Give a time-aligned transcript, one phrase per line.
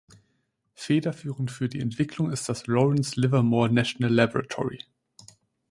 [0.73, 4.79] Federführend für die Entwicklung ist das Lawrence Livermore National Laboratory.